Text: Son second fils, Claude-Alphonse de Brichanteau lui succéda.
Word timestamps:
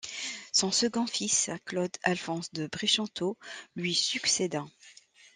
Son 0.51 0.71
second 0.71 1.05
fils, 1.05 1.51
Claude-Alphonse 1.65 2.49
de 2.53 2.65
Brichanteau 2.65 3.37
lui 3.75 3.93
succéda. 3.93 4.65